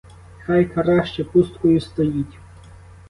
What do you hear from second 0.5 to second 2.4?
краще пусткою стоїть!